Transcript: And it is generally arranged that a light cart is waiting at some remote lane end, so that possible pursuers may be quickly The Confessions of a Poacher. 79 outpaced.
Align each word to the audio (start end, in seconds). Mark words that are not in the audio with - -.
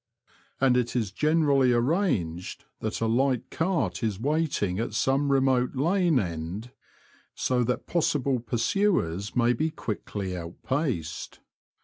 And 0.59 0.77
it 0.77 0.95
is 0.95 1.11
generally 1.11 1.73
arranged 1.73 2.65
that 2.79 3.01
a 3.01 3.05
light 3.05 3.51
cart 3.51 4.01
is 4.01 4.19
waiting 4.19 4.79
at 4.79 4.95
some 4.95 5.31
remote 5.31 5.75
lane 5.75 6.19
end, 6.19 6.71
so 7.35 7.63
that 7.65 7.85
possible 7.85 8.39
pursuers 8.39 9.35
may 9.35 9.53
be 9.53 9.69
quickly 9.69 10.29
The 10.29 10.39
Confessions 10.41 10.53
of 10.63 10.63
a 10.63 10.67
Poacher. 10.67 10.75
79 10.75 10.95
outpaced. 10.95 11.39